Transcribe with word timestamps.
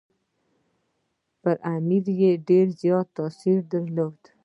پر 1.41 1.55
امیر 1.75 2.05
یې 2.21 2.31
ډېر 2.47 2.67
زیات 2.81 3.07
تاثیر 3.17 3.57
درلود. 3.71 4.19